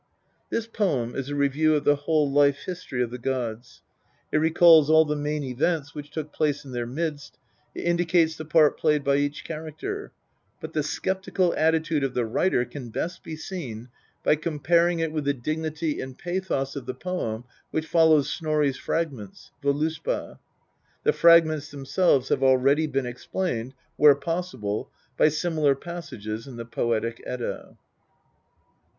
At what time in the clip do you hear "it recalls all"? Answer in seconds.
4.31-5.05